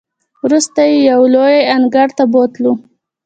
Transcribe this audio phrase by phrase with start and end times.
[0.43, 2.73] وروسته یې یوې لویې انګړ ته بوتللو.